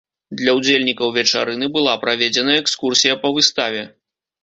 Для 0.37 0.55
ўдзельнікаў 0.59 1.11
вечарыны 1.19 1.71
была 1.77 1.93
праведзена 2.07 2.59
экскурсія 2.65 3.23
па 3.27 3.37
выставе. 3.41 3.89